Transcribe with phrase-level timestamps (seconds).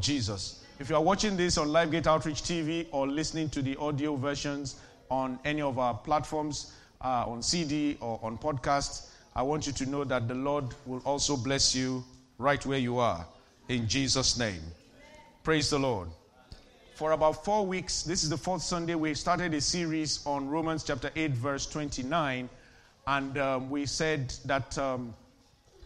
[0.00, 0.64] Jesus.
[0.78, 4.76] If you are watching this on LiveGate Outreach TV or listening to the audio versions
[5.10, 6.72] on any of our platforms,
[7.02, 11.00] uh, on CD or on podcast, I want you to know that the Lord will
[11.04, 12.04] also bless you
[12.38, 13.26] right where you are.
[13.68, 14.62] In Jesus' name.
[15.42, 16.08] Praise the Lord.
[16.94, 20.84] For about four weeks, this is the fourth Sunday, we started a series on Romans
[20.84, 22.48] chapter 8, verse 29.
[23.06, 25.14] And um, we said that um,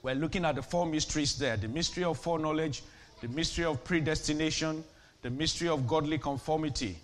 [0.03, 2.83] we're looking at the four mysteries there the mystery of foreknowledge,
[3.25, 4.85] the mystery of predestination,
[5.23, 6.99] the mystery of godly conformity.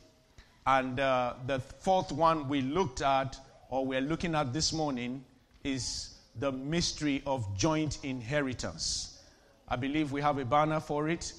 [0.67, 3.39] And uh, the fourth one we looked at,
[3.71, 5.25] or we're looking at this morning,
[5.65, 9.23] is the mystery of joint inheritance.
[9.67, 11.33] I believe we have a banner for it.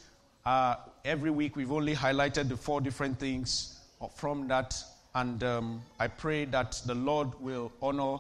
[0.44, 3.80] Uh, every week we've only highlighted the four different things
[4.16, 4.76] from that.
[5.14, 8.18] And um, I pray that the Lord will honor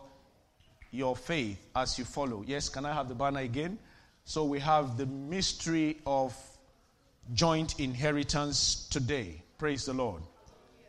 [0.91, 2.43] your faith as you follow.
[2.45, 3.79] Yes, can I have the banner again?
[4.25, 6.35] So we have the mystery of
[7.33, 9.41] joint inheritance today.
[9.57, 10.21] Praise the Lord.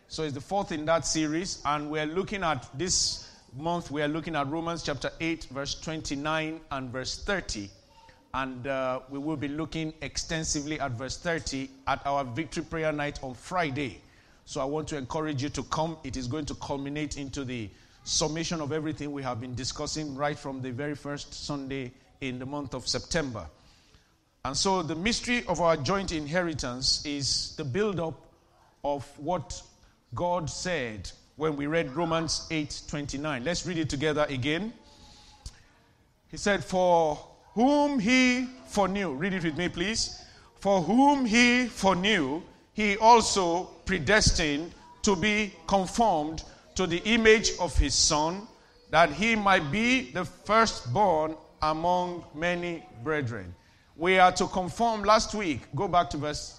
[0.09, 4.09] So it's the fourth in that series, and we're looking at this month, we are
[4.09, 7.69] looking at Romans chapter 8, verse 29 and verse 30.
[8.35, 13.23] And uh, we will be looking extensively at verse 30 at our victory prayer night
[13.23, 14.01] on Friday.
[14.47, 15.99] So I want to encourage you to come.
[16.03, 17.69] It is going to culminate into the
[18.05, 22.47] summation of everything we have been discussing right from the very first Sunday in the
[22.47, 23.47] month of September.
[24.45, 28.21] And so the mystery of our joint inheritance is the build up
[28.83, 29.63] of what
[30.17, 33.45] God said when we read Romans 8:29.
[33.45, 34.73] Let's read it together again.
[36.29, 40.21] He said, "For whom he foreknew, read it with me please.
[40.59, 46.43] For whom he foreknew, he also predestined to be conformed
[46.75, 48.49] to the image of his son,
[48.91, 53.55] that he might be the firstborn among many brethren."
[54.03, 55.61] We are to conform last week.
[55.77, 56.59] Go back to verse.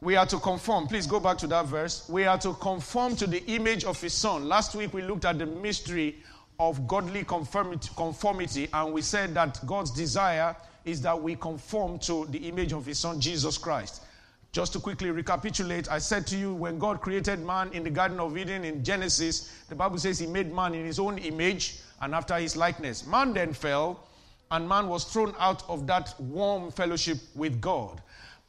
[0.00, 0.88] We are to conform.
[0.88, 2.08] Please go back to that verse.
[2.08, 4.48] We are to conform to the image of his son.
[4.48, 6.16] Last week we looked at the mystery
[6.58, 12.48] of godly conformity, and we said that God's desire is that we conform to the
[12.48, 14.02] image of his son, Jesus Christ.
[14.50, 18.18] Just to quickly recapitulate, I said to you when God created man in the Garden
[18.18, 22.12] of Eden in Genesis, the Bible says he made man in his own image and
[22.12, 23.06] after his likeness.
[23.06, 24.00] Man then fell
[24.50, 28.00] and man was thrown out of that warm fellowship with God.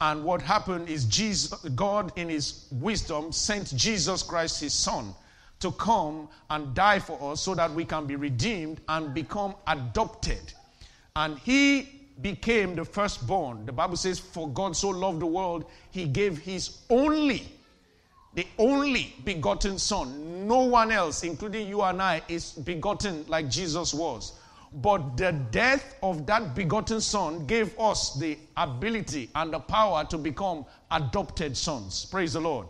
[0.01, 5.13] And what happened is Jesus, God, in his wisdom, sent Jesus Christ, his son,
[5.61, 10.53] to come and die for us so that we can be redeemed and become adopted.
[11.15, 13.65] And he became the firstborn.
[13.65, 17.47] The Bible says, For God so loved the world, he gave his only,
[18.33, 20.45] the only begotten son.
[20.45, 24.33] No one else, including you and I, is begotten like Jesus was.
[24.75, 30.17] But the death of that begotten son gave us the ability and the power to
[30.17, 32.05] become adopted sons.
[32.05, 32.67] Praise the Lord.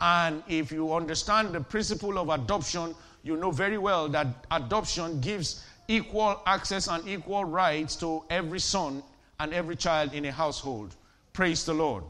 [0.00, 2.94] And if you understand the principle of adoption,
[3.24, 9.02] you know very well that adoption gives equal access and equal rights to every son
[9.40, 10.94] and every child in a household.
[11.32, 12.04] Praise the Lord.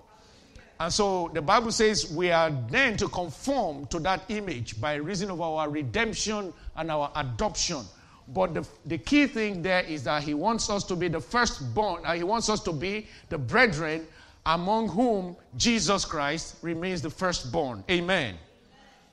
[0.78, 5.30] And so the Bible says we are then to conform to that image by reason
[5.30, 7.82] of our redemption and our adoption.
[8.28, 12.04] But the, the key thing there is that he wants us to be the firstborn,
[12.04, 14.06] uh, he wants us to be the brethren
[14.46, 17.84] among whom Jesus Christ remains the firstborn.
[17.90, 18.36] Amen.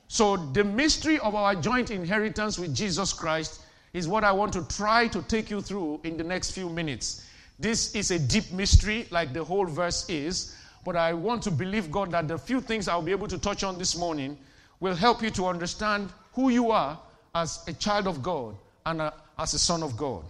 [0.08, 3.62] So, the mystery of our joint inheritance with Jesus Christ
[3.92, 7.26] is what I want to try to take you through in the next few minutes.
[7.58, 11.90] This is a deep mystery, like the whole verse is, but I want to believe
[11.90, 14.38] God that the few things I'll be able to touch on this morning
[14.80, 16.98] will help you to understand who you are
[17.34, 20.24] as a child of God and a, as a son of God.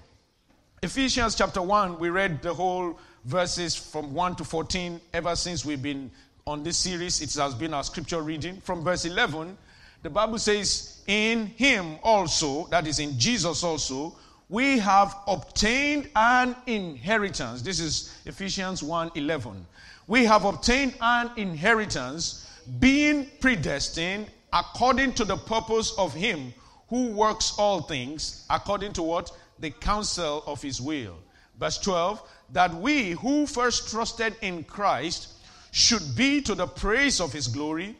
[0.83, 5.83] Ephesians chapter 1, we read the whole verses from 1 to 14 ever since we've
[5.83, 6.11] been
[6.47, 7.21] on this series.
[7.21, 8.61] It has been our scripture reading.
[8.63, 9.57] From verse 11,
[10.03, 14.17] the Bible says, In him also, that is in Jesus also,
[14.49, 17.63] we have obtained an inheritance.
[17.63, 19.67] This is Ephesians 1 11.
[20.07, 22.51] We have obtained an inheritance,
[22.81, 26.53] being predestined according to the purpose of him
[26.91, 29.33] who works all things according to what?
[29.59, 31.17] The counsel of his will.
[31.59, 32.23] Verse 12,
[32.53, 35.35] that we who first trusted in Christ
[35.71, 37.97] should be to the praise of his glory.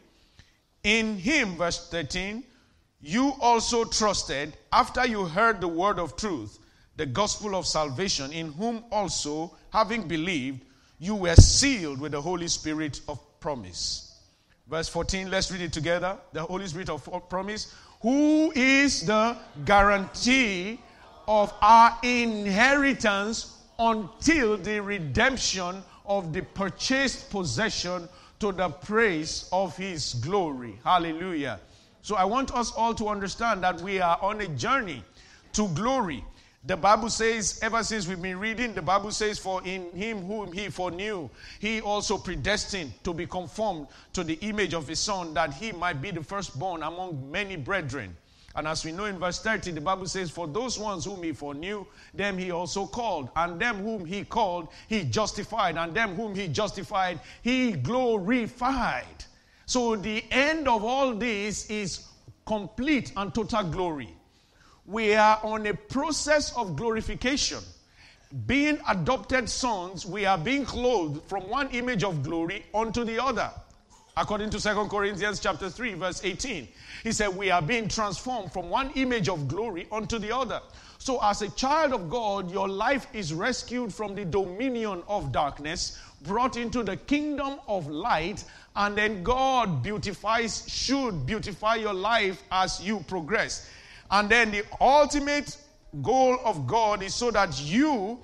[0.83, 2.43] In him, verse 13,
[3.01, 6.59] you also trusted after you heard the word of truth,
[6.97, 10.65] the gospel of salvation, in whom also, having believed,
[10.99, 14.19] you were sealed with the Holy Spirit of promise.
[14.67, 16.17] Verse 14, let's read it together.
[16.33, 20.79] The Holy Spirit of promise, who is the guarantee
[21.27, 28.07] of our inheritance until the redemption of the purchased possession
[28.39, 30.79] to the praise of his glory.
[30.83, 31.59] Hallelujah.
[32.01, 35.03] So I want us all to understand that we are on a journey
[35.53, 36.23] to glory.
[36.63, 40.51] The Bible says, ever since we've been reading, the Bible says, For in him whom
[40.51, 41.27] he foreknew,
[41.59, 46.03] he also predestined to be conformed to the image of his son, that he might
[46.03, 48.15] be the firstborn among many brethren.
[48.55, 51.31] And as we know in verse 30, the Bible says, For those ones whom he
[51.31, 53.29] foreknew, them he also called.
[53.35, 55.77] And them whom he called, he justified.
[55.77, 59.25] And them whom he justified, he glorified.
[59.65, 62.07] So the end of all this is
[62.45, 64.15] complete and total glory.
[64.91, 67.59] We are on a process of glorification.
[68.45, 73.49] Being adopted sons, we are being clothed from one image of glory unto the other.
[74.17, 76.67] According to 2 Corinthians chapter 3 verse 18.
[77.03, 80.59] He said we are being transformed from one image of glory unto the other.
[80.97, 86.01] So as a child of God, your life is rescued from the dominion of darkness,
[86.23, 88.43] brought into the kingdom of light,
[88.75, 93.69] and then God beautifies should beautify your life as you progress.
[94.11, 95.57] And then the ultimate
[96.01, 98.19] goal of God is so that you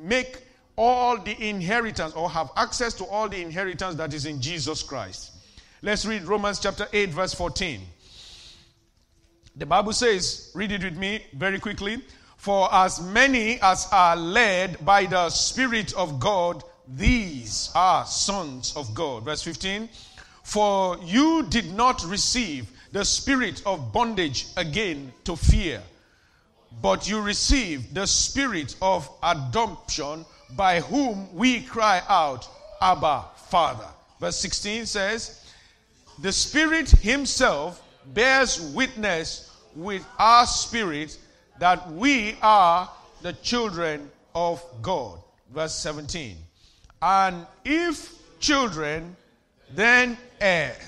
[0.00, 0.42] make
[0.76, 5.32] all the inheritance or have access to all the inheritance that is in Jesus Christ.
[5.82, 7.80] Let's read Romans chapter 8, verse 14.
[9.56, 12.00] The Bible says, read it with me very quickly.
[12.36, 18.94] For as many as are led by the Spirit of God, these are sons of
[18.94, 19.24] God.
[19.24, 19.88] Verse 15.
[20.44, 25.82] For you did not receive the spirit of bondage again to fear,
[26.80, 30.24] but you received the spirit of adoption
[30.56, 32.48] by whom we cry out,
[32.80, 33.88] Abba, Father.
[34.20, 35.44] Verse 16 says,
[36.20, 37.82] The Spirit Himself
[38.14, 41.18] bears witness with our spirit
[41.58, 42.90] that we are
[43.22, 45.18] the children of God.
[45.52, 46.36] Verse 17.
[47.02, 49.16] And if children,
[49.74, 50.87] then heirs,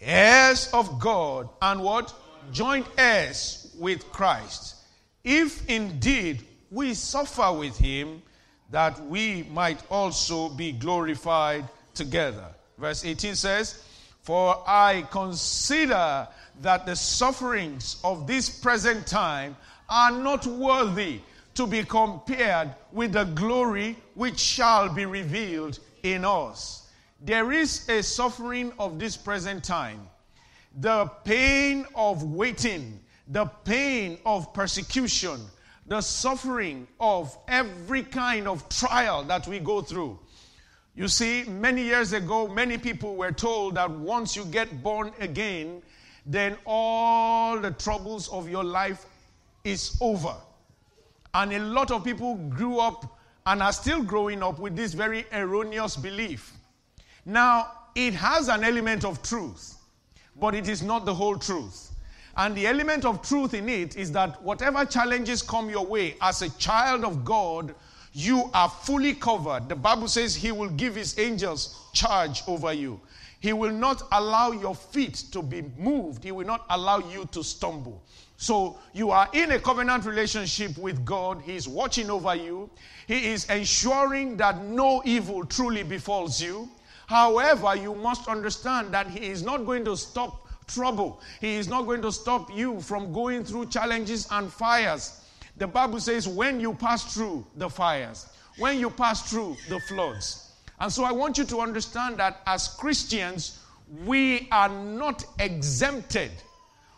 [0.00, 2.14] heirs of God, and what?
[2.52, 4.76] Joint heirs with Christ.
[5.24, 8.22] If indeed we suffer with him,
[8.70, 12.46] that we might also be glorified together.
[12.76, 13.82] Verse 18 says,
[14.22, 16.28] For I consider
[16.60, 19.56] that the sufferings of this present time
[19.88, 21.20] are not worthy
[21.54, 26.87] to be compared with the glory which shall be revealed in us.
[27.20, 30.08] There is a suffering of this present time,
[30.78, 35.40] the pain of waiting, the pain of persecution,
[35.86, 40.18] the suffering of every kind of trial that we go through.
[40.94, 45.82] You see, many years ago, many people were told that once you get born again,
[46.24, 49.06] then all the troubles of your life
[49.64, 50.34] is over.
[51.34, 55.26] And a lot of people grew up and are still growing up with this very
[55.32, 56.57] erroneous belief.
[57.28, 59.76] Now, it has an element of truth,
[60.40, 61.94] but it is not the whole truth.
[62.38, 66.40] And the element of truth in it is that whatever challenges come your way as
[66.40, 67.74] a child of God,
[68.14, 69.68] you are fully covered.
[69.68, 72.98] The Bible says He will give His angels charge over you.
[73.40, 77.44] He will not allow your feet to be moved, He will not allow you to
[77.44, 78.02] stumble.
[78.38, 81.42] So you are in a covenant relationship with God.
[81.42, 82.70] He is watching over you.
[83.06, 86.70] He is ensuring that no evil truly befalls you.
[87.08, 91.22] However, you must understand that He is not going to stop trouble.
[91.40, 95.24] He is not going to stop you from going through challenges and fires.
[95.56, 98.26] The Bible says, when you pass through the fires,
[98.58, 100.52] when you pass through the floods.
[100.80, 103.58] And so I want you to understand that as Christians,
[104.04, 106.30] we are not exempted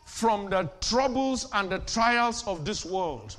[0.06, 3.36] from the troubles and the trials of this world.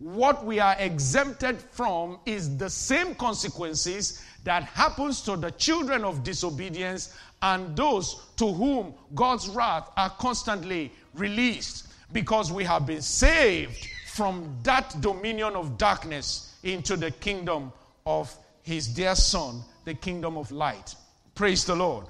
[0.00, 6.22] What we are exempted from is the same consequences that happens to the children of
[6.22, 13.88] disobedience and those to whom God's wrath are constantly released because we have been saved
[14.06, 17.72] from that dominion of darkness into the kingdom
[18.06, 20.94] of his dear son, the kingdom of light.
[21.34, 22.06] Praise the Lord.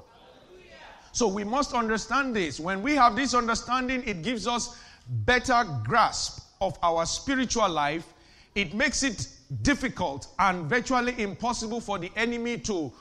[1.12, 2.61] So we must understand this.
[2.61, 8.12] When we have this understanding, it gives us better grasp of our spiritual life.
[8.54, 9.28] It makes it
[9.62, 12.92] difficult and virtually impossible for the enemy to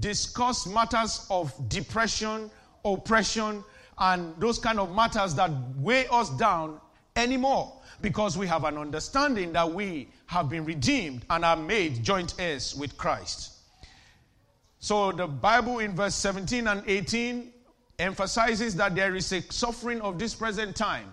[0.00, 2.50] discuss matters of depression,
[2.84, 3.64] oppression,
[3.98, 6.80] and those kind of matters that weigh us down
[7.16, 12.34] anymore because we have an understanding that we have been redeemed and are made joint
[12.38, 13.52] heirs with Christ.
[14.78, 17.52] So the Bible in verse 17 and 18
[17.98, 21.12] emphasizes that there is a suffering of this present time.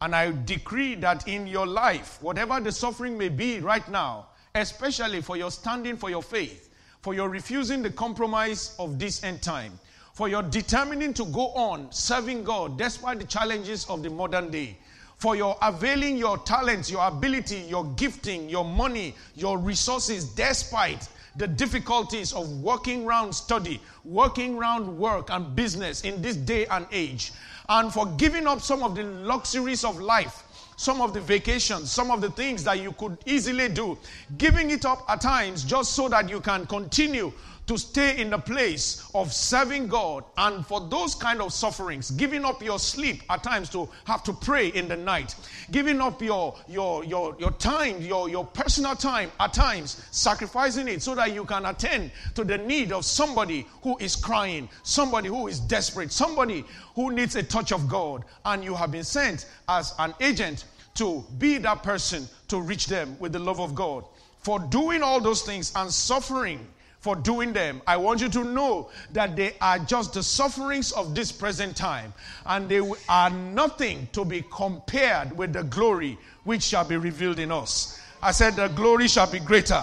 [0.00, 5.20] And I decree that in your life, whatever the suffering may be right now, especially
[5.20, 6.70] for your standing for your faith,
[7.02, 9.78] for your refusing the compromise of this end time,
[10.14, 14.78] for your determining to go on serving God despite the challenges of the modern day,
[15.16, 21.46] for your availing your talents, your ability, your gifting, your money, your resources despite the
[21.46, 27.32] difficulties of working around study, working around work and business in this day and age,
[27.68, 30.44] and for giving up some of the luxuries of life
[30.78, 33.98] some of the vacations, some of the things that you could easily do,
[34.38, 37.32] giving it up at times just so that you can continue
[37.68, 42.44] to stay in the place of serving God and for those kind of sufferings, giving
[42.44, 45.34] up your sleep at times to have to pray in the night,
[45.70, 51.02] giving up your your your, your time, your, your personal time at times, sacrificing it
[51.02, 55.46] so that you can attend to the need of somebody who is crying, somebody who
[55.46, 59.94] is desperate, somebody who needs a touch of God, and you have been sent as
[59.98, 64.04] an agent to be that person to reach them with the love of God.
[64.42, 66.66] For doing all those things and suffering
[67.08, 67.80] for doing them.
[67.86, 72.12] I want you to know that they are just the sufferings of this present time,
[72.44, 77.50] and they are nothing to be compared with the glory which shall be revealed in
[77.50, 77.98] us.
[78.22, 79.82] I said, The glory shall be greater.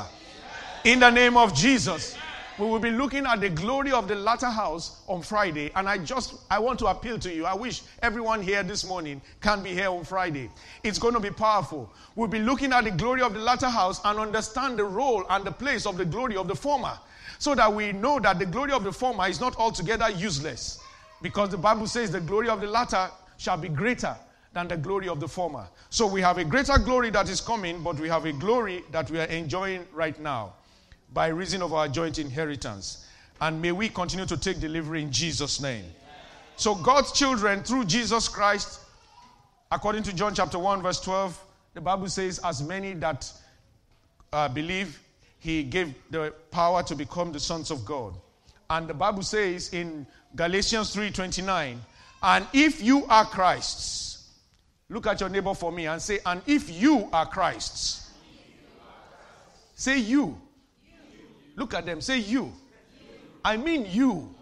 [0.83, 2.15] In the name of Jesus.
[2.57, 5.97] We will be looking at the glory of the latter house on Friday, and I
[5.97, 7.45] just I want to appeal to you.
[7.45, 10.49] I wish everyone here this morning can be here on Friday.
[10.81, 11.91] It's going to be powerful.
[12.15, 15.43] We'll be looking at the glory of the latter house and understand the role and
[15.43, 16.97] the place of the glory of the former
[17.39, 20.79] so that we know that the glory of the former is not altogether useless.
[21.21, 24.15] Because the Bible says the glory of the latter shall be greater
[24.53, 25.67] than the glory of the former.
[25.89, 29.11] So we have a greater glory that is coming, but we have a glory that
[29.11, 30.53] we are enjoying right now
[31.15, 33.07] by reason of our joint inheritance.
[33.39, 35.85] And may we continue to take delivery in Jesus' name.
[36.57, 38.81] So, God's children, through Jesus Christ,
[39.71, 41.41] according to John chapter 1, verse 12,
[41.73, 43.31] the Bible says, As many that
[44.31, 45.01] uh, believe
[45.39, 48.13] he gave the power to become the sons of God.
[48.69, 50.05] And the Bible says in
[50.35, 51.77] Galatians 3:29,
[52.23, 54.27] and if you are Christ's,
[54.89, 58.09] look at your neighbor for me and say, and if you are Christ's,
[59.75, 60.41] say you.
[61.55, 62.51] Look at them, say you.
[63.43, 64.33] I mean you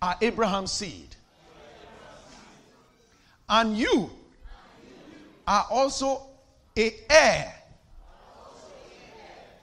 [0.00, 1.16] are Abraham's seed.
[3.48, 4.10] And you
[5.46, 6.22] are also
[6.76, 7.54] a heir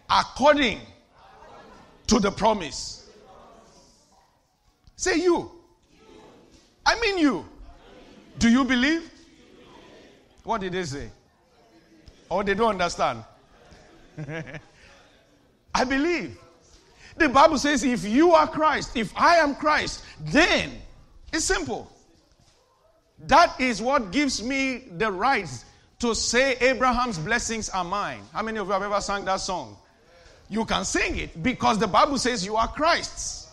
[0.09, 0.79] according
[2.07, 3.09] to the promise.
[4.95, 5.51] Say you.
[6.85, 7.45] I mean you.
[8.39, 9.09] Do you believe?
[10.43, 11.09] What did they say?
[12.29, 13.23] Or they don't understand?
[15.73, 16.37] I believe.
[17.17, 20.71] The Bible says, if you are Christ, if I am Christ, then
[21.31, 21.91] it's simple.
[23.27, 25.47] That is what gives me the right
[25.99, 28.21] to say Abraham's blessings are mine.
[28.33, 29.77] How many of you have ever sung that song?
[30.53, 33.49] you can sing it because the Bible says you are Christ's.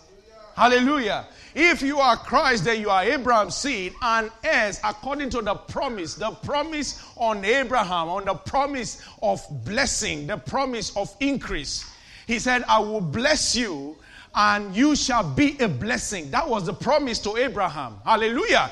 [0.55, 1.27] Hallelujah.
[1.55, 6.15] If you are Christ, then you are Abraham's seed and heirs according to the promise,
[6.15, 11.91] the promise on Abraham, on the promise of blessing, the promise of increase.
[12.31, 13.97] He said, I will bless you
[14.37, 16.31] and you shall be a blessing.
[16.31, 17.97] That was the promise to Abraham.
[18.05, 18.71] Hallelujah.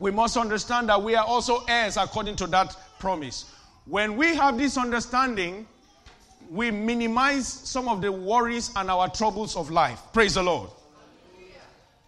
[0.00, 3.52] We must understand that we are also heirs according to that promise.
[3.86, 5.64] When we have this understanding,
[6.50, 10.00] we minimize some of the worries and our troubles of life.
[10.12, 10.70] Praise the Lord.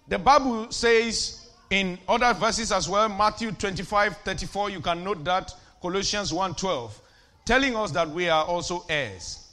[0.08, 5.54] The Bible says in other verses as well, Matthew 25 34, you can note that,
[5.80, 7.00] Colossians 1 12,
[7.44, 9.44] telling us that we are also heirs.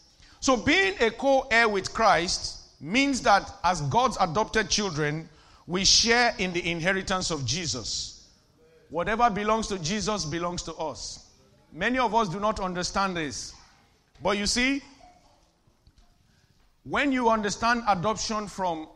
[0.43, 5.29] So, being a co heir with Christ means that as God's adopted children,
[5.67, 8.27] we share in the inheritance of Jesus.
[8.89, 11.29] Whatever belongs to Jesus belongs to us.
[11.71, 13.53] Many of us do not understand this.
[14.21, 14.81] But you see,
[16.83, 18.89] when you understand adoption from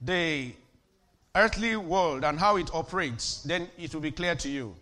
[0.00, 0.54] the
[1.34, 4.74] earthly world and how it operates, then it will be clear to you.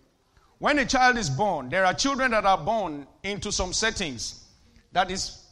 [0.59, 4.44] When a child is born, there are children that are born into some settings
[4.92, 5.43] that is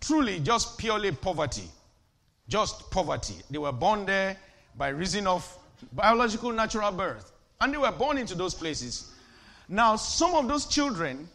[0.00, 1.68] truly just purely poverty.
[2.48, 3.36] Just poverty.
[3.50, 4.36] They were born there
[4.76, 5.46] by reason of
[5.92, 7.32] biological natural birth.
[7.60, 9.12] And they were born into those places.
[9.68, 11.28] Now, some of those children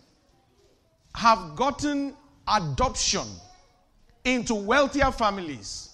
[1.15, 2.13] have gotten
[2.48, 3.25] adoption
[4.25, 5.91] into wealthier families.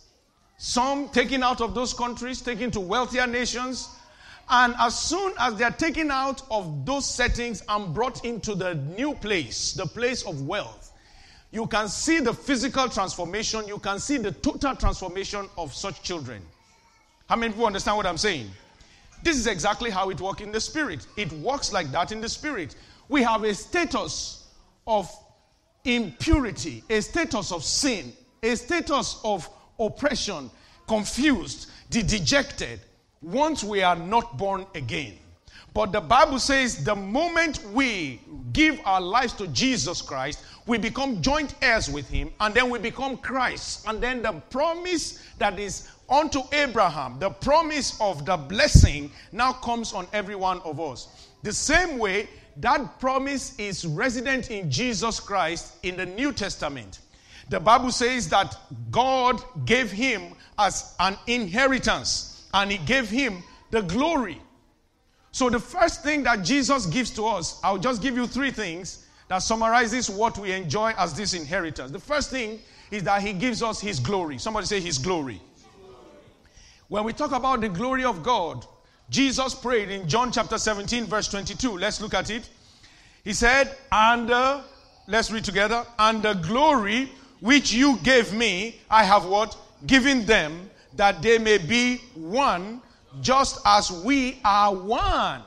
[0.58, 3.90] Some taken out of those countries, taken to wealthier nations.
[4.50, 9.14] And as soon as they're taken out of those settings and brought into the new
[9.16, 10.81] place, the place of wealth,
[11.52, 16.42] you can see the physical transformation, you can see the total transformation of such children.
[17.28, 18.50] How many people understand what I'm saying?
[19.24, 21.06] This is exactly how it works in the spirit.
[21.18, 22.76] It works like that in the spirit.
[23.10, 24.48] We have a status
[24.88, 25.10] of
[25.84, 29.48] impurity, a status of sin a status of
[29.80, 30.50] oppression,
[30.88, 32.80] confused, the dejected,
[33.22, 35.14] once we are not born again.
[35.74, 38.20] But the Bible says the moment we
[38.52, 42.80] give our lives to Jesus Christ, we become joint heirs with him, and then we
[42.80, 43.86] become Christ.
[43.88, 49.94] And then the promise that is unto Abraham, the promise of the blessing, now comes
[49.94, 51.30] on every one of us.
[51.44, 52.28] The same way,
[52.58, 57.00] that promise is resident in Jesus Christ in the New Testament.
[57.50, 58.56] The Bible says that
[58.92, 64.42] God gave him as an inheritance, and he gave him the glory.
[65.32, 69.01] So, the first thing that Jesus gives to us, I'll just give you three things
[69.32, 71.90] that summarizes what we enjoy as this inheritance.
[71.90, 72.60] The first thing
[72.92, 74.38] is that he gives us his glory.
[74.38, 75.40] Somebody say his glory.
[76.90, 78.66] When we talk about the glory of God,
[79.10, 81.78] Jesus prayed in John chapter 17, verse 22.
[81.78, 82.50] Let's look at it.
[83.24, 84.64] He said, And uh,
[85.08, 85.86] let's read together.
[85.98, 87.10] And the glory
[87.40, 89.56] which you gave me, I have what?
[89.88, 92.82] Given them, that they may be one,
[93.22, 95.44] just as we are one.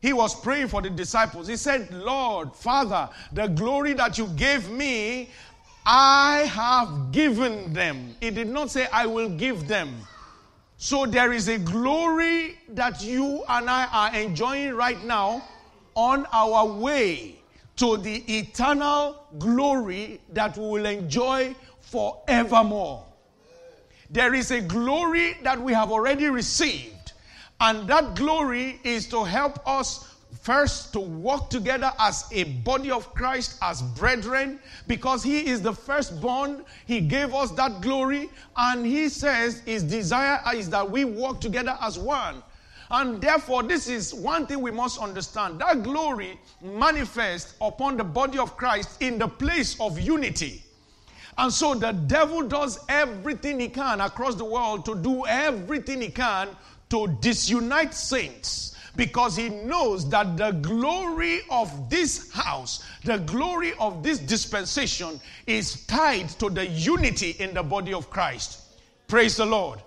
[0.00, 1.46] He was praying for the disciples.
[1.46, 5.30] He said, Lord, Father, the glory that you gave me,
[5.84, 8.14] I have given them.
[8.20, 9.94] He did not say, I will give them.
[10.78, 15.42] So there is a glory that you and I are enjoying right now
[15.94, 17.36] on our way
[17.76, 23.04] to the eternal glory that we will enjoy forevermore.
[24.08, 26.94] There is a glory that we have already received
[27.60, 33.12] and that glory is to help us first to walk together as a body of
[33.14, 36.64] Christ, as brethren, because He is the firstborn.
[36.86, 41.76] He gave us that glory, and He says His desire is that we walk together
[41.80, 42.42] as one.
[42.90, 45.60] And therefore, this is one thing we must understand.
[45.60, 50.64] That glory manifests upon the body of Christ in the place of unity.
[51.38, 56.08] And so the devil does everything he can across the world to do everything he
[56.08, 56.48] can
[56.90, 64.02] to disunite saints because he knows that the glory of this house, the glory of
[64.02, 68.60] this dispensation is tied to the unity in the body of Christ.
[69.06, 69.80] Praise the Lord.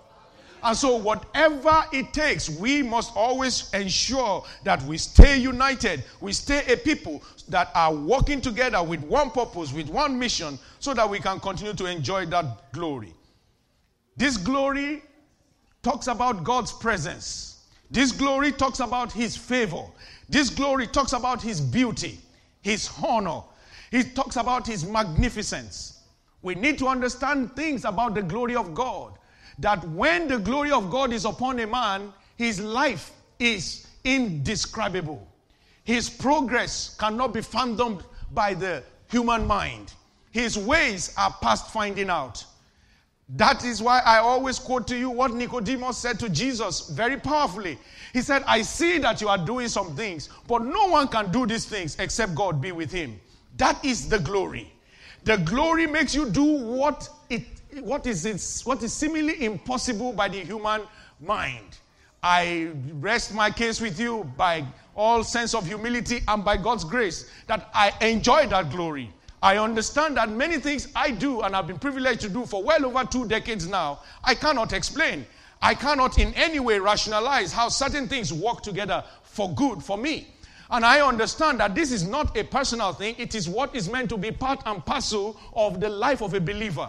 [0.64, 6.02] And so, whatever it takes, we must always ensure that we stay united.
[6.22, 10.94] We stay a people that are working together with one purpose, with one mission, so
[10.94, 13.12] that we can continue to enjoy that glory.
[14.16, 15.02] This glory
[15.84, 17.66] talks about God's presence.
[17.90, 19.84] This glory talks about His favor.
[20.28, 22.18] This glory talks about His beauty,
[22.62, 23.42] His honor.
[23.92, 26.00] It talks about His magnificence.
[26.42, 29.18] We need to understand things about the glory of God.
[29.60, 35.26] That when the glory of God is upon a man, his life is indescribable.
[35.84, 39.92] His progress cannot be fathomed by the human mind.
[40.32, 42.44] His ways are past finding out.
[43.30, 47.78] That is why I always quote to you what Nicodemus said to Jesus very powerfully.
[48.12, 51.46] He said, I see that you are doing some things, but no one can do
[51.46, 53.18] these things except God be with him.
[53.56, 54.72] That is the glory.
[55.24, 57.44] The glory makes you do what, it,
[57.80, 60.82] what, is, it, what is seemingly impossible by the human
[61.18, 61.78] mind.
[62.22, 67.30] I rest my case with you by all sense of humility and by God's grace
[67.46, 69.12] that I enjoy that glory.
[69.44, 72.86] I understand that many things I do and have been privileged to do for well
[72.86, 75.26] over two decades now, I cannot explain.
[75.60, 80.28] I cannot in any way rationalize how certain things work together for good for me.
[80.70, 84.08] And I understand that this is not a personal thing, it is what is meant
[84.08, 86.88] to be part and parcel of the life of a believer.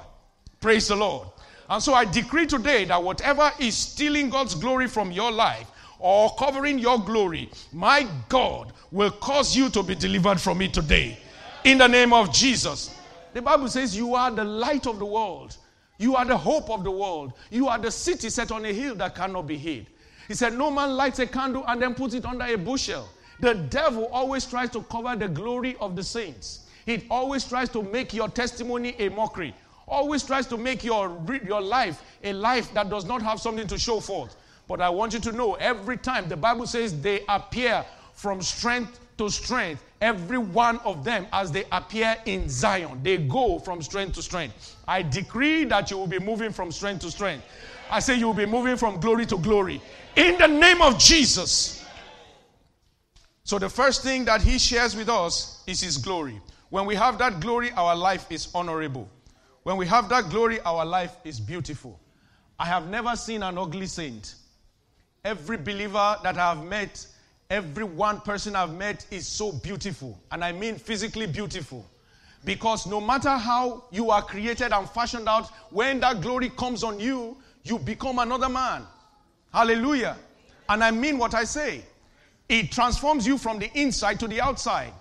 [0.61, 1.27] Praise the Lord.
[1.69, 6.33] And so I decree today that whatever is stealing God's glory from your life or
[6.39, 11.19] covering your glory, my God will cause you to be delivered from it today
[11.65, 12.95] in the name of Jesus.
[13.33, 15.57] The Bible says, You are the light of the world.
[15.97, 17.33] You are the hope of the world.
[17.49, 19.87] You are the city set on a hill that cannot be hid.
[20.27, 23.09] He said, No man lights a candle and then puts it under a bushel.
[23.39, 26.67] The devil always tries to cover the glory of the saints.
[26.85, 29.53] He always tries to make your testimony a mockery.
[29.87, 33.77] Always tries to make your, your life a life that does not have something to
[33.77, 34.35] show forth.
[34.67, 38.99] But I want you to know every time the Bible says they appear from strength
[39.17, 42.99] to strength, every one of them as they appear in Zion.
[43.01, 44.75] They go from strength to strength.
[44.87, 47.45] I decree that you will be moving from strength to strength.
[47.89, 49.81] I say you will be moving from glory to glory.
[50.15, 51.85] In the name of Jesus.
[53.43, 56.41] So, the first thing that he shares with us is his glory.
[56.69, 59.07] When we have that glory, our life is honorable.
[59.63, 61.99] When we have that glory, our life is beautiful.
[62.57, 64.35] I have never seen an ugly saint.
[65.23, 67.05] Every believer that I have met
[67.49, 71.85] Every one person I've met is so beautiful, and I mean physically beautiful.
[72.43, 76.99] Because no matter how you are created and fashioned out, when that glory comes on
[76.99, 78.83] you, you become another man.
[79.51, 80.17] Hallelujah.
[80.69, 81.81] And I mean what I say.
[82.47, 84.93] It transforms you from the inside to the outside.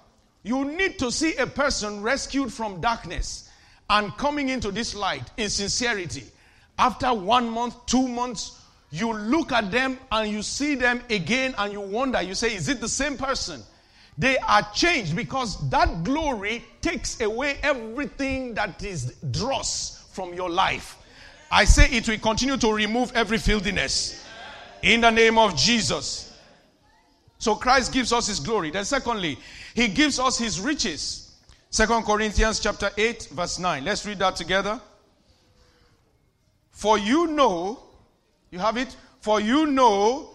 [0.43, 3.51] You need to see a person rescued from darkness
[3.91, 6.25] and coming into this light in sincerity.
[6.79, 8.61] After one month, two months,
[8.95, 12.69] you look at them and you see them again and you wonder, you say, is
[12.69, 13.61] it the same person?
[14.17, 20.97] They are changed because that glory takes away everything that is dross from your life.
[21.51, 24.25] I say it will continue to remove every filthiness
[24.81, 26.33] in the name of Jesus.
[27.39, 28.71] So Christ gives us his glory.
[28.71, 29.39] Then secondly,
[29.75, 31.35] he gives us his riches.
[31.71, 33.85] Second Corinthians chapter 8 verse 9.
[33.85, 34.81] Let's read that together.
[36.71, 37.81] For you know,
[38.55, 38.97] you have it?
[39.21, 40.31] For you know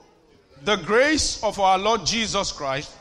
[0.65, 2.91] the grace of our Lord Jesus Christ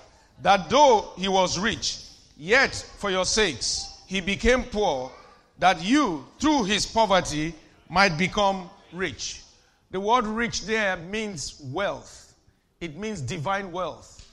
[0.43, 2.05] that though he was rich,
[2.37, 5.11] yet for your sakes he became poor,
[5.59, 7.53] that you, through his poverty,
[7.89, 9.43] might become rich.
[9.91, 12.33] The word rich there means wealth,
[12.81, 14.25] it means divine wealth.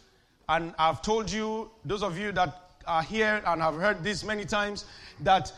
[0.48, 4.46] And I've told you, those of you that are here and have heard this many
[4.46, 4.86] times,
[5.22, 5.52] that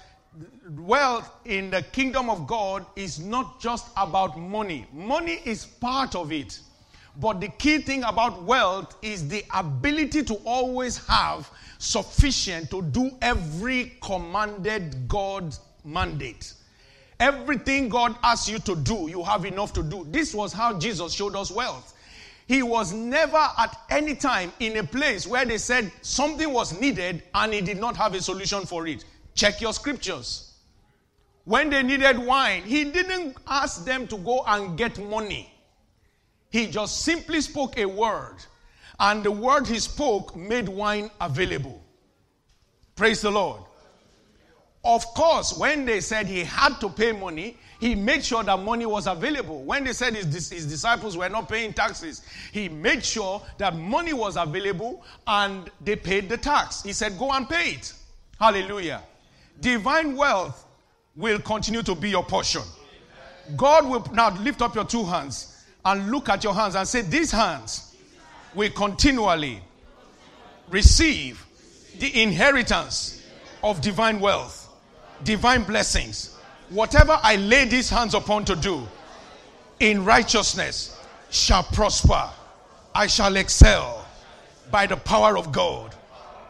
[0.70, 4.86] wealth in the kingdom of God is not just about money.
[4.94, 6.60] Money is part of it.
[7.20, 13.12] But the key thing about wealth is the ability to always have sufficient to do
[13.22, 16.54] every commanded God mandate.
[17.20, 20.06] Everything God asks you to do, you have enough to do.
[20.12, 21.96] This was how Jesus showed us wealth.
[22.48, 27.24] He was never at any time in a place where they said something was needed
[27.34, 29.04] and he did not have a solution for it.
[29.38, 30.52] Check your scriptures.
[31.46, 35.54] When they needed wine, he didn't ask them to go and get money.
[36.50, 38.38] He just simply spoke a word,
[39.00, 41.80] and the word he spoke made wine available.
[42.96, 43.62] Praise the Lord.
[44.84, 48.88] Of course, when they said he had to pay money, he made sure that money
[48.88, 49.64] was available.
[49.64, 54.14] When they said his, his disciples were not paying taxes, he made sure that money
[54.14, 56.82] was available and they paid the tax.
[56.82, 57.94] He said, Go and pay it.
[58.40, 59.04] Hallelujah.
[59.60, 60.66] Divine wealth
[61.16, 62.62] will continue to be your portion.
[63.56, 67.02] God will now lift up your two hands and look at your hands and say,
[67.02, 67.96] These hands
[68.54, 69.62] will continually
[70.70, 71.46] receive
[72.00, 73.26] the inheritance
[73.64, 74.70] of divine wealth,
[75.24, 76.38] divine blessings.
[76.70, 78.86] Whatever I lay these hands upon to do
[79.80, 82.30] in righteousness shall prosper.
[82.94, 84.06] I shall excel
[84.72, 85.96] by the power of God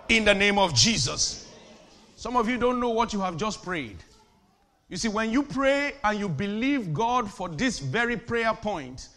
[0.09, 1.46] in the name of Jesus.
[2.17, 3.97] Some of you don't know what you have just prayed.
[4.89, 9.09] You see, when you pray and you believe God for this very prayer point,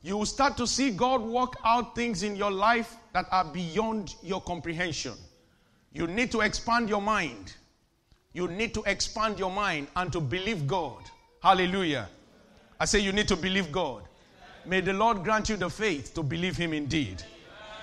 [0.00, 4.14] you will start to see God work out things in your life that are beyond
[4.22, 5.12] your comprehension.
[5.92, 7.52] You need to expand your mind.
[8.32, 11.02] You need to expand your mind and to believe God.
[11.42, 12.08] Hallelujah.
[12.80, 14.04] I say you need to believe God.
[14.64, 17.22] May the Lord grant you the faith to believe Him indeed.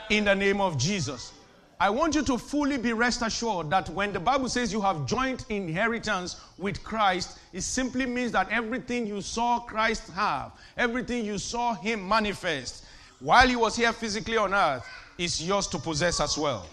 [0.09, 1.33] In the name of Jesus.
[1.79, 5.05] I want you to fully be rest assured that when the Bible says you have
[5.05, 11.37] joint inheritance with Christ, it simply means that everything you saw Christ have, everything you
[11.37, 12.85] saw Him manifest
[13.19, 14.85] while He was here physically on earth,
[15.17, 16.65] is yours to possess as well.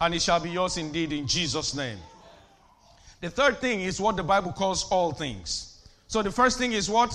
[0.00, 1.98] And it shall be yours indeed in Jesus' name.
[3.20, 5.86] The third thing is what the Bible calls all things.
[6.08, 7.14] So the first thing is what?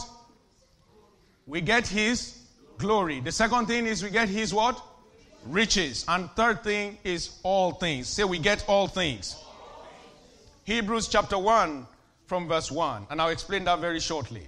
[1.46, 2.40] We get His
[2.78, 3.20] glory.
[3.20, 4.82] The second thing is we get His what?
[5.52, 6.06] Riches.
[6.08, 8.08] And third thing is all things.
[8.08, 9.36] Say we get all things.
[10.64, 11.88] Hebrews chapter 1
[12.26, 13.08] from verse 1.
[13.10, 14.48] And I'll explain that very shortly.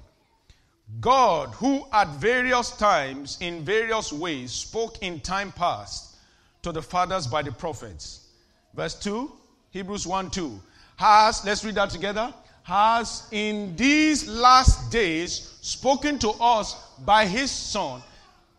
[0.99, 6.15] God, who at various times, in various ways, spoke in time past
[6.63, 8.27] to the fathers by the prophets.
[8.73, 9.31] Verse 2,
[9.71, 10.59] Hebrews 1 2.
[10.97, 12.33] Has, let's read that together,
[12.63, 18.01] has in these last days spoken to us by his Son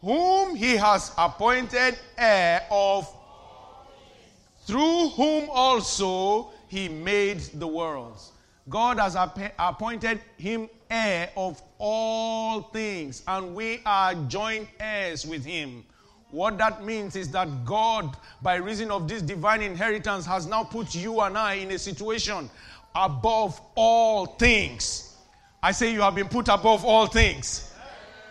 [0.00, 3.08] whom he has appointed heir of,
[4.64, 8.32] through whom also he made the worlds.
[8.68, 9.16] God has
[9.58, 15.84] appointed him heir of all things, and we are joint heirs with him.
[16.30, 20.94] What that means is that God, by reason of this divine inheritance, has now put
[20.94, 22.48] you and I in a situation
[22.94, 25.16] above all things.
[25.62, 27.74] I say you have been put above all things.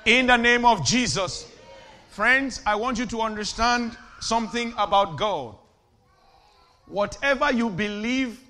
[0.05, 1.48] In the name of Jesus.
[2.19, 5.55] Friends, I want you to understand something about God.
[6.85, 8.41] Whatever you believe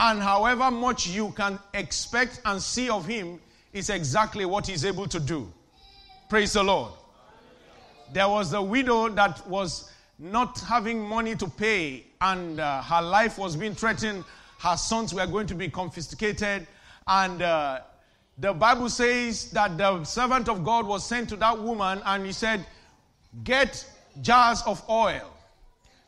[0.00, 3.38] and however much you can expect and see of Him
[3.72, 5.48] is exactly what He's able to do.
[6.28, 6.90] Praise the Lord.
[8.12, 13.38] There was a widow that was not having money to pay, and uh, her life
[13.38, 14.24] was being threatened.
[14.58, 16.66] her sons were going to be confiscated.
[17.06, 17.78] And uh,
[18.38, 22.32] the Bible says that the servant of God was sent to that woman and he
[22.32, 22.66] said,
[23.42, 23.84] Get
[24.22, 25.30] jars of oil.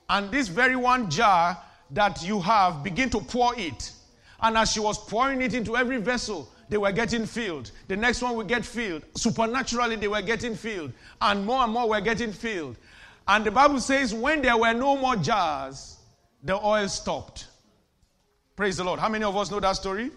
[0.08, 1.60] And this very one jar
[1.90, 3.92] that you have, begin to pour it.
[4.40, 7.70] And as she was pouring it into every vessel, they were getting filled.
[7.88, 9.04] The next one would get filled.
[9.16, 10.92] Supernaturally, they were getting filled.
[11.20, 12.76] And more and more were getting filled.
[13.28, 15.96] And the Bible says, when there were no more jars,
[16.42, 17.48] the oil stopped.
[18.54, 19.00] Praise the Lord.
[19.00, 20.10] How many of us know that story?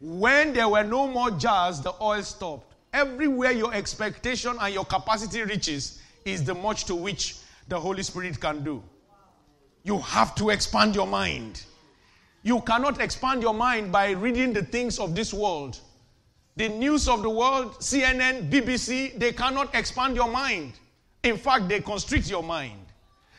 [0.00, 2.74] When there were no more jars, the oil stopped.
[2.92, 7.36] Everywhere your expectation and your capacity reaches is the much to which
[7.68, 8.82] the Holy Spirit can do.
[9.82, 11.62] You have to expand your mind.
[12.42, 15.78] You cannot expand your mind by reading the things of this world.
[16.56, 20.72] The news of the world, CNN, BBC, they cannot expand your mind.
[21.22, 22.80] In fact, they constrict your mind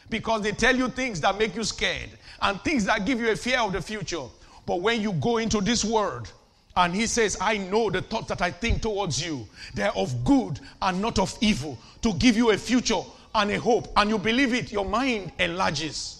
[0.10, 2.10] because they tell you things that make you scared
[2.42, 4.24] and things that give you a fear of the future.
[4.66, 6.30] But when you go into this word,
[6.76, 9.48] and he says, I know the thoughts that I think towards you.
[9.76, 13.02] They're of good and not of evil, to give you a future
[13.36, 13.88] and a hope.
[13.96, 16.20] And you believe it, your mind enlarges.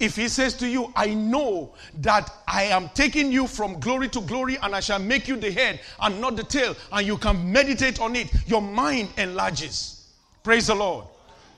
[0.00, 4.20] If he says to you, I know that I am taking you from glory to
[4.22, 7.52] glory and I shall make you the head and not the tail, and you can
[7.52, 10.08] meditate on it, your mind enlarges.
[10.42, 11.06] Praise the Lord.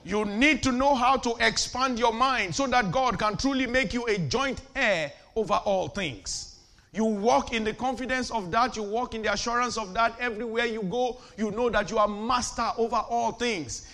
[0.04, 3.94] You need to know how to expand your mind so that God can truly make
[3.94, 6.53] you a joint heir over all things.
[6.94, 10.14] You walk in the confidence of that, you walk in the assurance of that.
[10.20, 13.88] Everywhere you go, you know that you are master over all things.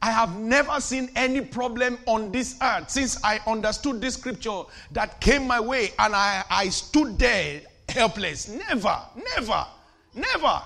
[0.00, 5.20] I have never seen any problem on this earth since I understood this scripture that
[5.20, 8.48] came my way and I, I stood there helpless.
[8.48, 9.00] Never,
[9.34, 9.66] never,
[10.14, 10.62] never.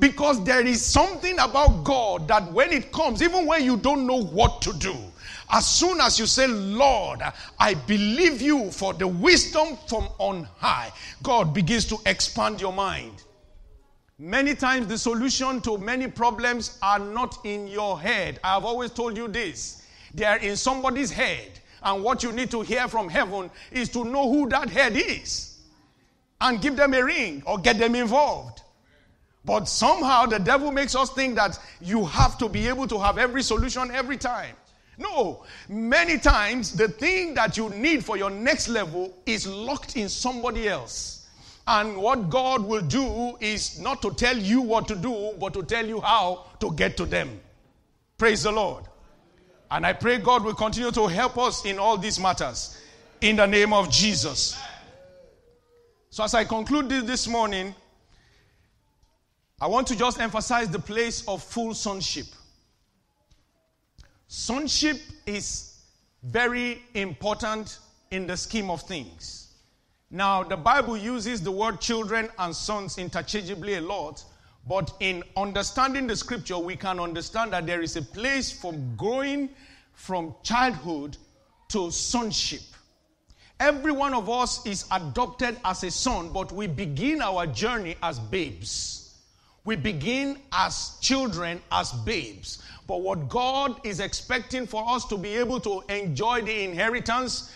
[0.00, 4.22] Because there is something about God that when it comes, even when you don't know
[4.22, 4.96] what to do,
[5.54, 7.22] as soon as you say, Lord,
[7.60, 10.90] I believe you for the wisdom from on high,
[11.22, 13.22] God begins to expand your mind.
[14.18, 18.40] Many times, the solution to many problems are not in your head.
[18.42, 19.86] I have always told you this.
[20.12, 21.60] They are in somebody's head.
[21.84, 25.60] And what you need to hear from heaven is to know who that head is
[26.40, 28.62] and give them a ring or get them involved.
[29.44, 33.18] But somehow the devil makes us think that you have to be able to have
[33.18, 34.56] every solution every time.
[34.98, 40.08] No, many times the thing that you need for your next level is locked in
[40.08, 41.26] somebody else.
[41.66, 45.62] And what God will do is not to tell you what to do, but to
[45.62, 47.40] tell you how to get to them.
[48.18, 48.84] Praise the Lord.
[49.70, 52.80] And I pray God will continue to help us in all these matters
[53.20, 54.56] in the name of Jesus.
[56.10, 57.74] So, as I conclude this this morning,
[59.60, 62.26] I want to just emphasize the place of full sonship.
[64.26, 65.80] Sonship is
[66.22, 67.78] very important
[68.10, 69.48] in the scheme of things.
[70.10, 74.24] Now, the Bible uses the word children and sons interchangeably a lot,
[74.66, 79.50] but in understanding the scripture, we can understand that there is a place for growing
[79.92, 81.16] from childhood
[81.68, 82.62] to sonship.
[83.60, 88.18] Every one of us is adopted as a son, but we begin our journey as
[88.18, 89.03] babes.
[89.64, 92.62] We begin as children, as babes.
[92.86, 97.50] But what God is expecting for us to be able to enjoy the inheritance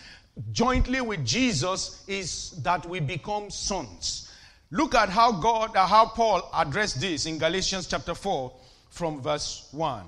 [0.52, 4.32] jointly with Jesus is that we become sons.
[4.70, 8.52] Look at how God, uh, how Paul addressed this in Galatians chapter 4
[8.90, 10.04] from verse 1.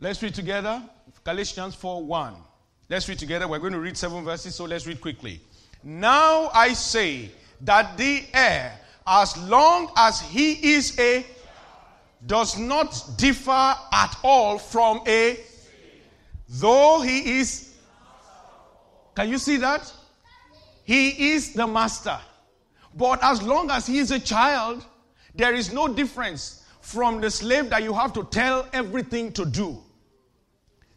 [0.00, 0.82] Let's read together
[1.24, 2.34] Galatians 4 1.
[2.88, 3.48] Let's read together.
[3.48, 5.40] We're going to read seven verses, so let's read quickly.
[5.82, 7.30] Now I say
[7.62, 11.24] that the heir, as long as he is a,
[12.26, 15.38] does not differ at all from a
[16.48, 17.74] Though he is,
[19.14, 19.92] can you see that?
[20.84, 22.18] He is the master.
[22.94, 24.84] But as long as he is a child,
[25.34, 29.82] there is no difference from the slave that you have to tell everything to do.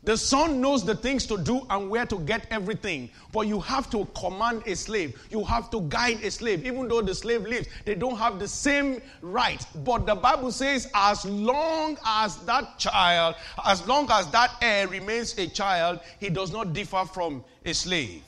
[0.04, 3.10] The son knows the things to do and where to get everything.
[3.34, 5.22] But you have to command a slave.
[5.30, 6.66] You have to guide a slave.
[6.66, 9.64] Even though the slave lives, they don't have the same right.
[9.84, 13.36] But the Bible says, as long as that child,
[13.66, 18.24] as long as that heir remains a child, he does not differ from a slave.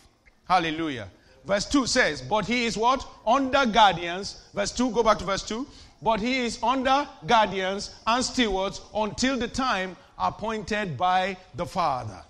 [0.47, 1.07] Hallelujah.
[1.45, 3.07] Verse 2 says, But he is what?
[3.25, 4.43] Under guardians.
[4.53, 5.65] Verse 2, go back to verse 2.
[6.01, 12.23] But he is under guardians and stewards until the time appointed by the Father.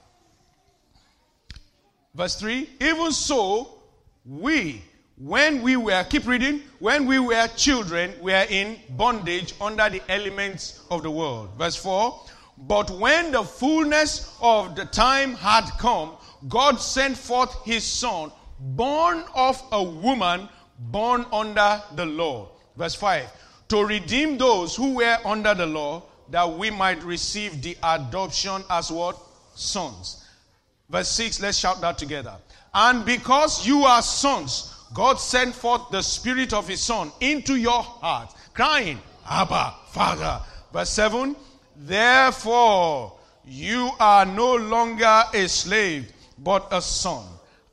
[2.16, 3.80] Verse 3 Even so,
[4.26, 4.82] we,
[5.18, 10.82] when we were, keep reading, when we were children, were in bondage under the elements
[10.90, 11.50] of the world.
[11.58, 12.20] Verse 4
[12.58, 16.14] But when the fullness of the time had come,
[16.48, 20.50] God sent forth his son, born of a woman,
[20.80, 22.50] born under the law.
[22.76, 23.30] Verse 5
[23.70, 28.90] To redeem those who were under the law, that we might receive the adoption as
[28.92, 29.18] what?
[29.54, 30.26] Sons.
[30.90, 32.36] Verse 6, let's shout that together.
[32.74, 37.82] And because you are sons, God sent forth the Spirit of His Son into your
[37.82, 40.42] heart, crying, Abba, Father.
[40.74, 41.36] Verse 7
[41.76, 47.26] Therefore, you are no longer a slave, but a son.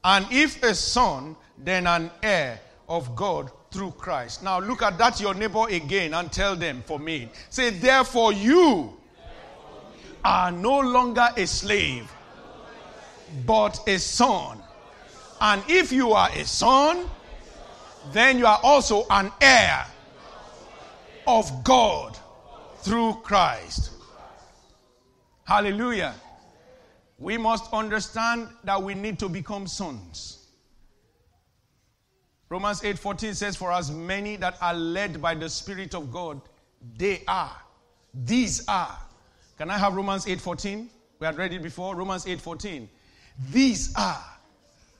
[0.02, 4.42] And if a son, then an heir of God through Christ.
[4.42, 7.28] Now look at that, your neighbor again, and tell them for me.
[7.50, 8.96] Say, therefore, you
[10.24, 12.10] are no longer a slave,
[13.46, 14.58] but a son.
[15.40, 17.08] And if you are a son,
[18.12, 19.86] then you are also an heir
[21.26, 22.18] of God
[22.78, 23.92] through Christ.
[25.44, 26.14] Hallelujah.
[27.18, 30.37] We must understand that we need to become sons.
[32.48, 36.40] Romans 8:14 says for as many that are led by the spirit of God
[36.96, 37.56] they are
[38.14, 38.98] these are
[39.58, 40.88] Can I have Romans 8:14?
[41.18, 42.88] We had read it before Romans 8:14.
[43.50, 44.24] These are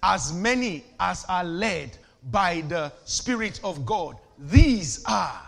[0.03, 4.17] as many as are led by the spirit of God.
[4.37, 5.43] These are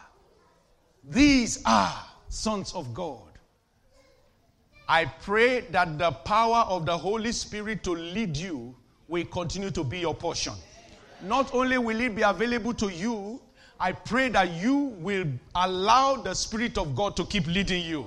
[1.02, 3.30] these are sons of God.
[4.88, 8.76] I pray that the power of the Holy Spirit to lead you
[9.08, 10.54] will continue to be your portion.
[11.22, 13.40] Not only will it be available to you,
[13.78, 18.06] I pray that you will allow the Spirit of God to keep leading you.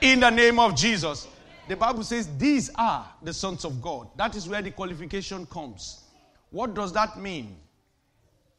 [0.00, 1.28] In the name of Jesus.
[1.68, 4.08] The Bible says these are the sons of God.
[4.16, 6.04] That is where the qualification comes.
[6.50, 7.56] What does that mean?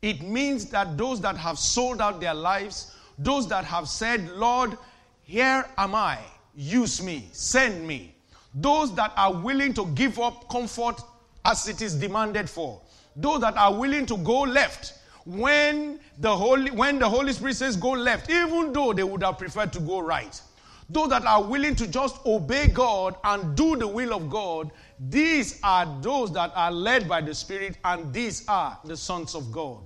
[0.02, 4.78] It means that those that have sold out their lives, those that have said, Lord,
[5.24, 6.20] here am I,
[6.56, 8.16] use me, send me.
[8.54, 11.02] Those that are willing to give up comfort
[11.44, 12.82] as it is demanded for.
[13.16, 14.94] Those that are willing to go left
[15.26, 19.38] when the Holy, when the Holy Spirit says go left, even though they would have
[19.38, 20.40] preferred to go right.
[20.88, 25.60] Those that are willing to just obey God and do the will of God, these
[25.64, 29.80] are those that are led by the Spirit, and these are the sons of God.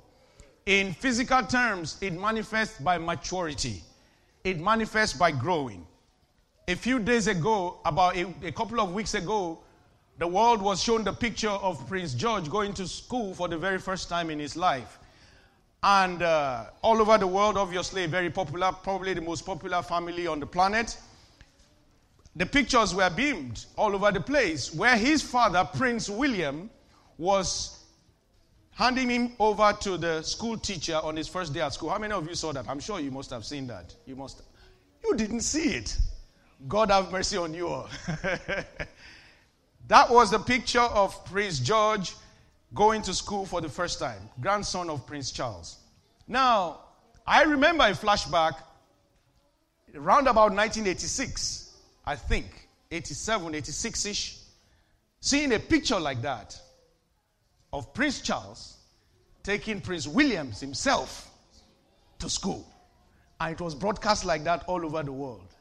[0.66, 3.82] In physical terms, it manifests by maturity,
[4.44, 5.86] it manifests by growing.
[6.68, 9.60] A few days ago, about a, a, couple of weeks ago,
[10.20, 13.80] the world was shown the picture of Prince George going to school for the very
[13.80, 15.00] first time in his life.
[15.82, 20.42] And uh, all over the world, obviously, very popular, probably the most popular family on
[20.42, 20.98] the planet.
[22.36, 26.70] The pictures were beamed all over the place where his father, Prince William,
[27.18, 27.86] was
[28.72, 31.90] handing him over to the school teacher on his first day at school.
[31.90, 32.68] How many of you saw that?
[32.68, 33.96] I'm sure you must have seen that.
[34.06, 34.42] You must.
[35.02, 35.98] You didn't see it.
[36.68, 37.90] God have mercy on you all.
[39.90, 42.16] that was the picture of Prince George
[42.76, 45.80] going to school for the first time, grandson of Prince Charles.
[46.28, 46.82] Now,
[47.26, 48.54] I remember a flashback
[49.96, 51.76] around about 1986,
[52.06, 54.38] I think, 87, 86 ish,
[55.22, 56.60] seeing a picture like that
[57.74, 58.78] of Prince Charles
[59.42, 61.32] taking Prince Williams himself
[62.20, 62.72] to school.
[63.42, 65.56] And it was broadcast like that all over the world.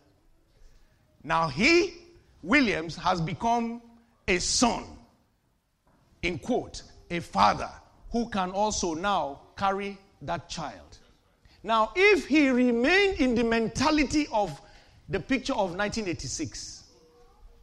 [1.24, 1.94] Now he,
[2.42, 3.80] Williams, has become
[4.28, 4.84] a son,
[6.22, 7.70] in quote, a father
[8.12, 10.98] who can also now carry that child.
[11.62, 14.60] Now, if he remained in the mentality of
[15.08, 16.84] the picture of 1986,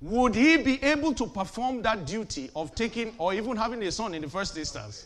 [0.01, 4.13] would he be able to perform that duty of taking or even having a son
[4.13, 5.05] in the first instance?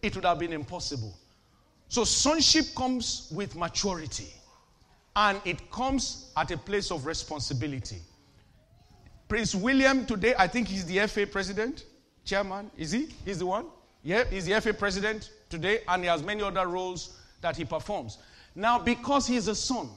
[0.00, 1.14] It would have been impossible.
[1.88, 4.32] So, sonship comes with maturity
[5.14, 7.98] and it comes at a place of responsibility.
[9.32, 11.86] Prince William, today, I think he's the FA president,
[12.22, 12.70] chairman.
[12.76, 13.08] Is he?
[13.24, 13.64] He's the one?
[14.02, 18.18] Yeah, he's the FA president today, and he has many other roles that he performs.
[18.54, 19.88] Now, because he's a son,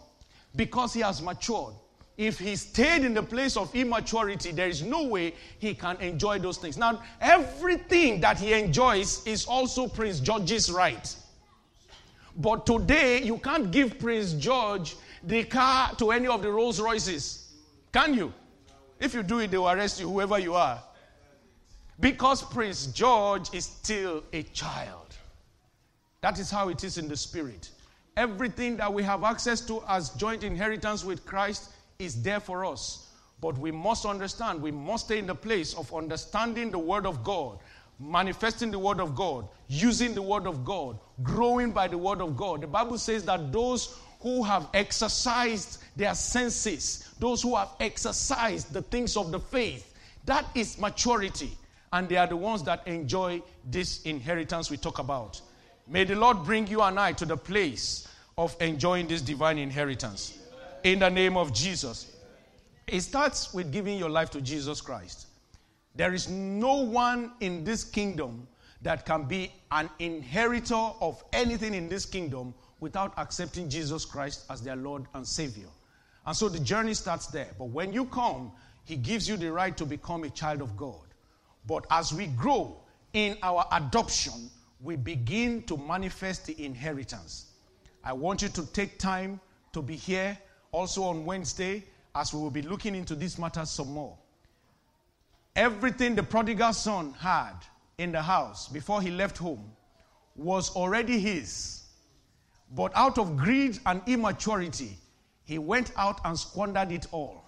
[0.55, 1.73] because he has matured,
[2.17, 6.39] if he stayed in the place of immaturity, there is no way he can enjoy
[6.39, 6.77] those things.
[6.77, 11.13] Now, everything that he enjoys is also Prince George's right.
[12.37, 14.95] But today, you can't give Prince George
[15.25, 17.51] the car to any of the Rolls Royces.
[17.91, 18.33] Can you?
[18.99, 20.81] If you do it, they will arrest you, whoever you are.
[21.99, 25.15] Because Prince George is still a child.
[26.21, 27.69] That is how it is in the spirit.
[28.17, 33.09] Everything that we have access to as joint inheritance with Christ is there for us.
[33.41, 37.23] But we must understand, we must stay in the place of understanding the Word of
[37.23, 37.59] God,
[37.99, 42.35] manifesting the Word of God, using the Word of God, growing by the Word of
[42.35, 42.61] God.
[42.61, 48.81] The Bible says that those who have exercised their senses, those who have exercised the
[48.81, 49.93] things of the faith.
[50.25, 51.55] That is maturity.
[51.93, 55.39] And they are the ones that enjoy this inheritance we talk about.
[55.87, 60.39] May the Lord bring you and I to the place of enjoying this divine inheritance.
[60.83, 62.17] In the name of Jesus.
[62.87, 65.27] It starts with giving your life to Jesus Christ.
[65.93, 68.47] There is no one in this kingdom
[68.81, 74.61] that can be an inheritor of anything in this kingdom without accepting Jesus Christ as
[74.61, 75.67] their Lord and Savior.
[76.25, 77.49] And so the journey starts there.
[77.57, 78.51] But when you come,
[78.83, 81.01] He gives you the right to become a child of God.
[81.67, 82.77] But as we grow
[83.13, 84.49] in our adoption,
[84.81, 87.47] we begin to manifest the inheritance.
[88.03, 89.39] I want you to take time
[89.73, 90.37] to be here
[90.71, 94.17] also on Wednesday as we will be looking into these matters some more.
[95.55, 97.53] Everything the prodigal son had
[97.97, 99.71] in the house before he left home
[100.35, 101.84] was already his.
[102.75, 104.97] But out of greed and immaturity,
[105.45, 107.43] he went out and squandered it all.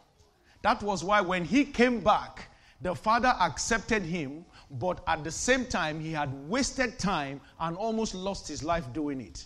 [0.62, 2.50] That was why when he came back,
[2.82, 8.16] the father accepted him, but at the same time, he had wasted time and almost
[8.16, 9.46] lost his life doing it.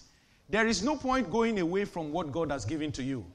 [0.49, 3.25] There is no point going away from what God has given to you.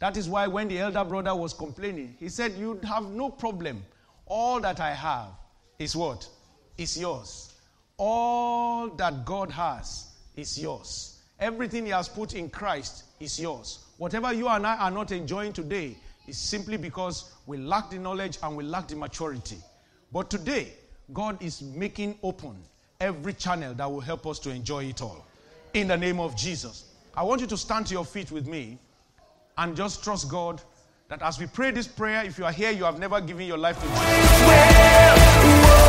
[0.00, 3.82] That is why when the elder brother was complaining, he said, You have no problem.
[4.26, 5.30] All that I have
[5.78, 6.28] is what?
[6.76, 7.54] Is yours.
[7.96, 11.17] All that God has is yours.
[11.40, 13.84] Everything He has put in Christ is yours.
[13.98, 18.38] Whatever you and I are not enjoying today is simply because we lack the knowledge
[18.42, 19.58] and we lack the maturity.
[20.12, 20.72] But today,
[21.12, 22.56] God is making open
[23.00, 25.24] every channel that will help us to enjoy it all.
[25.74, 26.86] In the name of Jesus.
[27.14, 28.78] I want you to stand to your feet with me
[29.56, 30.60] and just trust God
[31.08, 33.58] that as we pray this prayer, if you are here, you have never given your
[33.58, 35.84] life to Jesus.